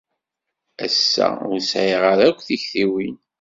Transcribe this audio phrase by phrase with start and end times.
[0.85, 3.15] Ass-a, ur sɛiɣ ara akk tiktiwin.